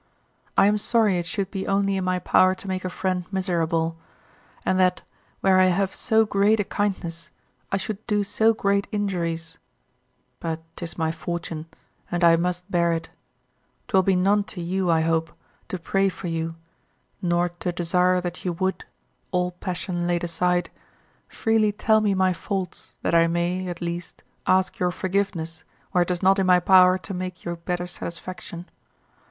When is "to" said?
2.55-2.67, 14.45-14.59, 15.67-15.77, 17.59-17.71, 26.97-27.13